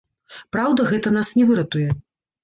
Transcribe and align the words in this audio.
Праўда, 0.55 0.85
гэта 0.91 1.11
нас 1.17 1.29
не 1.39 1.43
выратуе. 1.49 1.83